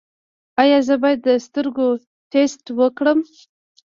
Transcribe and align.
ایا 0.61 0.79
زه 0.87 0.95
باید 1.01 1.19
د 1.27 1.29
سترګو 1.45 1.87
ټسټ 2.31 2.65
وکړم؟ 2.79 3.19